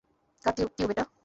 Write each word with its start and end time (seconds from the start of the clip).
কার 0.45 0.53
cube 0.77 0.89
এটা? 0.93 1.03